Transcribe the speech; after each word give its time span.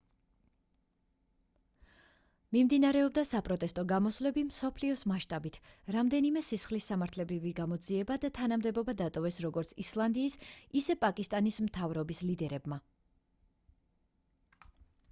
მიმდინარეობდა 2.55 3.23
საპროტესტო 3.31 3.83
გამოსვლები 3.91 4.45
მსოფლიოს 4.47 5.03
მასშტაბით 5.11 5.59
რამდენიმე 5.97 6.43
სისხლის 6.49 6.89
სამართლებრივი 6.93 7.53
გამოძიება 7.61 8.17
და 8.25 8.33
თანამდებობა 8.41 8.97
დატოვეს 9.05 9.39
როგორც 9.47 9.75
ისლანდიის 9.87 10.39
ისე 10.83 10.97
პაკისტანის 11.07 11.61
მთავრობის 11.69 12.25
ლიდერებმა 12.31 12.81